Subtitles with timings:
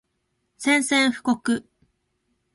[0.57, 1.61] 宣戦布告